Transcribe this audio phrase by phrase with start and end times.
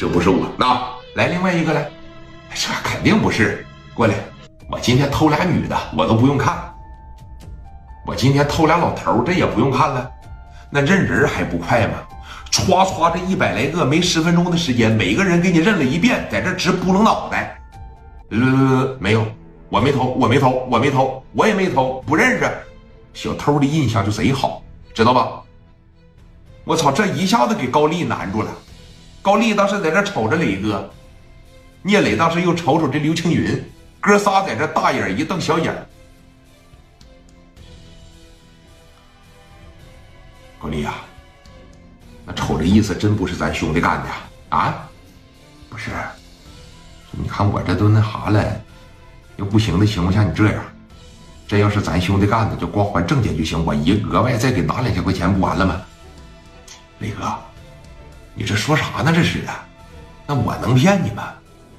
[0.00, 0.50] 这不是我。
[0.56, 0.80] 那
[1.14, 1.86] 来另外一个来，
[2.54, 3.66] 这肯定不是。
[3.92, 4.14] 过来，
[4.70, 6.56] 我今天偷俩女的，我都不用看。
[8.06, 10.10] 我今天偷俩老头，这也不用看了。
[10.70, 11.98] 那认人还不快吗？
[12.50, 17.60] 歘歘，这一百来个，没十分钟的时间，每个人给你认了一遍，在这直扑棱脑袋。
[18.30, 19.26] 呃，没有，
[19.68, 22.50] 我没偷，我没偷，我没偷，我也没偷，不认识。
[23.12, 24.62] 小偷的印象就贼好，
[24.94, 25.42] 知道吧？
[26.64, 28.48] 我操，这一下子给高丽难住了。
[29.22, 30.90] 高丽当时在这瞅着磊哥，
[31.82, 33.62] 聂磊当时又瞅瞅这刘青云，
[34.00, 35.74] 哥仨在这大眼一瞪小眼。
[40.58, 40.94] 高丽呀，
[42.24, 44.08] 那瞅这意思，真不是咱兄弟干的
[44.56, 44.88] 啊？
[45.68, 45.90] 不是，
[47.12, 48.60] 你看我这都那啥了，
[49.36, 50.64] 要不行的情况下，你这样。
[51.46, 55.82] 这要是咱兄弟干的，就光还证件就行，我一额外再给拿两千块钱不完了吗？
[57.00, 57.34] 磊哥，
[58.34, 59.12] 你这说啥呢？
[59.14, 59.66] 这是啊？
[60.26, 61.32] 那我能骗你吗？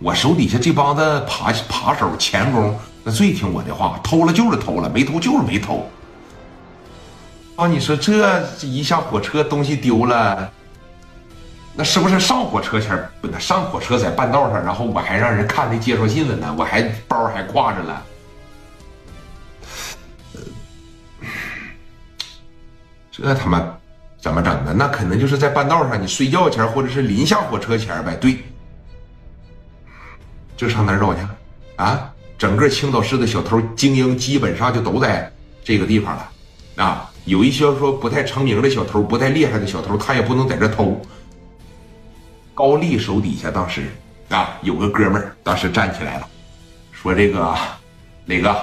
[0.00, 5.90] 我手底下这帮子扒扒手、钳工，那最听我的话，偷了就是偷了，没偷就是没偷。
[7.56, 10.50] 啊，你说这一下火车东西丢了，
[11.74, 13.28] 那是不是上火车前不？
[13.40, 18.02] 上火车在半道上，然后我还让人看那介绍信了呢，我还包还挂着了。
[23.10, 23.60] 这他妈
[24.20, 24.74] 怎么整的？
[24.74, 28.16] 那可能就是在半道上，你睡觉前或者是临下火车前呗。
[28.16, 28.38] 对，
[30.56, 31.20] 这上哪绕去？
[31.76, 36.30] 啊，整个青岛市的小偷精英基本上就都在这个地方了。
[36.76, 41.00] 啊，有一些说不太成名的小偷，不太厉害的小偷，他也不能在这偷。
[42.54, 43.84] 高丽手底下当时
[44.30, 46.28] 啊有个哥们儿，当时站起来了，
[46.90, 47.54] 说：“这个
[48.26, 48.56] 磊哥、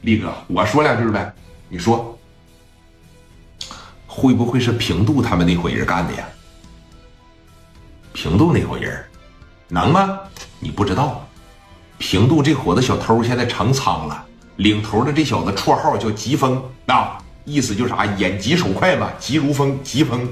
[0.00, 1.32] 力哥，我说两句呗，
[1.68, 2.12] 你说。”
[4.16, 6.24] 会不会是平度他们那伙人干的呀？
[8.14, 9.04] 平度那伙人，
[9.68, 10.18] 能吗？
[10.58, 11.28] 你不知道，
[11.98, 14.24] 平度这伙子小偷现在成仓了，
[14.56, 18.06] 领头的这小子绰号叫疾风啊，意思就是啥？
[18.06, 20.26] 眼疾手快嘛，疾如风，疾风。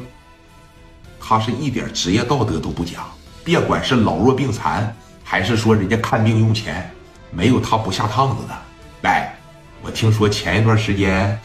[1.20, 3.04] 他是一点职业道德都不讲，
[3.44, 6.90] 别管是老弱病残，还是说人家看病用钱，
[7.30, 8.54] 没有他不下趟子的。
[9.02, 9.36] 来，
[9.82, 11.38] 我听说前一段时间。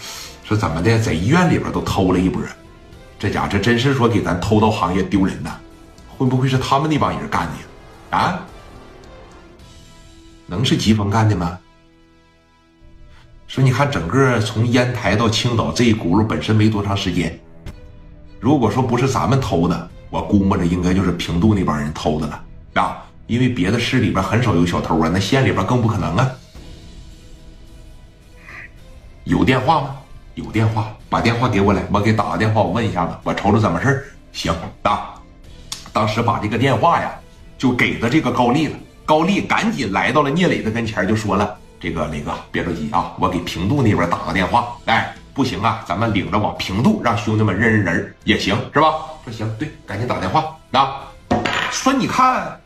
[0.50, 2.42] 说怎么的，在医院里边都偷了一波，
[3.20, 5.60] 这家伙这真是说给咱偷盗行业丢人呐！
[6.18, 8.18] 会不会是他们那帮人干的？
[8.18, 8.44] 啊？
[10.48, 11.60] 能是疾风干的吗？
[13.46, 17.40] 说你看整个从烟台到青岛这一轱辘本身没多长时间，
[18.40, 22.44] 如果说不是咱们偷的，我估摸着应该就是平度那帮人偷的了
[22.74, 23.06] 啊！
[23.28, 26.32] 因为别的市里边很少有小偷啊，那县里边更不可能啊。
[29.26, 29.96] 有电话吗？
[30.40, 35.14] 有电话，把电话给我来，我给打个电话，我问一下子，我瞅瞅怎么事行，啊。
[35.92, 37.12] 当时把这个电话呀，
[37.58, 38.76] 就给的这个高丽了。
[39.06, 44.78] 高丽赶紧来到了聂磊的跟前，就说了：“这个磊哥，别着急啊，我给平度那边打个电话。
[44.86, 48.94] 哎，不行啊，咱们领着往平度，让兄弟们认认人也行，是吧？”
[49.26, 50.56] 说行，对，赶紧打电话。
[50.72, 51.02] 啊，
[51.72, 52.59] 说你看。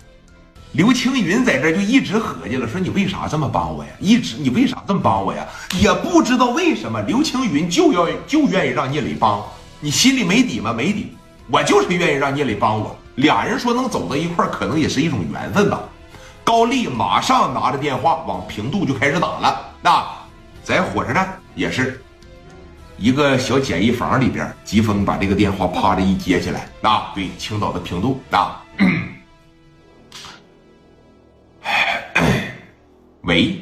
[0.74, 3.92] 刘青云在这就一直合计了，说你为啥这么帮我呀？
[4.00, 5.46] 一直你为啥这么帮我呀？
[5.80, 9.44] 也不知道为什么，刘青云就要就愿意让聂磊帮
[9.80, 10.74] 你，心里没底吗？
[10.74, 11.16] 没底，
[11.48, 12.96] 我就是愿意让聂磊帮我。
[13.16, 15.80] 俩人说能走到一块可能也是一种缘分吧。
[16.44, 19.72] 高丽马上拿着电话往平度就开始打了。
[19.80, 20.04] 那
[20.64, 22.02] 在火车站也是
[22.98, 26.68] 一个小简易房里边，疾风把这个电话啪的一接起来。
[26.82, 28.60] 那，对，青岛的平度啊。
[33.24, 33.58] 喂，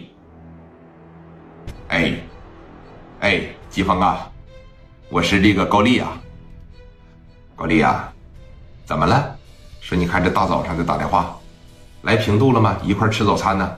[1.90, 2.16] 哎，
[3.20, 4.28] 哎，吉峰啊，
[5.12, 6.20] 我是这个高丽啊，
[7.56, 8.12] 高丽啊，
[8.86, 9.38] 怎么了？
[9.80, 11.38] 说你看这大早上的打电话，
[12.02, 12.76] 来平度了吗？
[12.82, 13.78] 一块吃早餐呢？